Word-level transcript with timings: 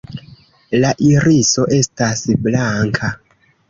La 0.85 0.93
iriso 1.11 1.69
estas 1.79 2.27
blanka. 2.49 3.17